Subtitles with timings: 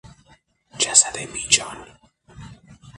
[0.79, 1.87] جسد بیجان